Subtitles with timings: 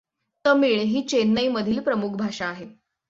[0.45, 2.65] तमिळ ही चेन्नई मधील प्रमुख भाषा आहे.